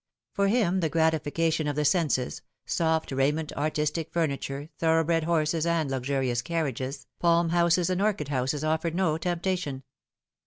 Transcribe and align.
For 0.33 0.47
him 0.47 0.79
the 0.79 0.89
gratification 0.89 1.67
of 1.67 1.75
the 1.75 1.85
senses, 1.85 2.41
soft 2.65 3.11
raiment, 3.11 3.53
artistic 3.53 4.07
f 4.07 4.13
urniture, 4.15 4.69
thorough 4.79 5.03
bred 5.03 5.25
horses 5.25 5.67
and 5.67 5.91
luxurious 5.91 6.41
carriages, 6.41 7.05
palm 7.19 7.49
houses 7.49 7.87
and 7.91 8.01
orchid 8.01 8.29
houses, 8.29 8.63
offered 8.63 8.95
no 8.95 9.19
temptation. 9.19 9.83